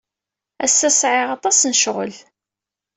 [0.65, 2.13] Ass-a sɛiɣ aṭas n ccɣel.